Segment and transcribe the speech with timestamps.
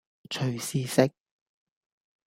[0.29, 1.11] 隨時食